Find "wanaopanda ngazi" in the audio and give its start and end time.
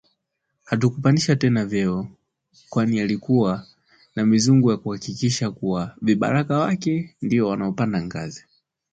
7.47-8.45